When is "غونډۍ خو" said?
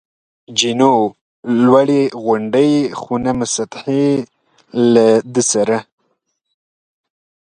2.23-3.13